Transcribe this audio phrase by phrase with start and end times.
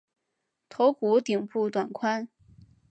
[0.67, 2.27] 头骨顶部短宽。